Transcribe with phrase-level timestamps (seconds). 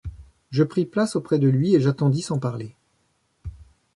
[0.49, 2.75] Je pris place auprès de lui et j’attendis sans parler.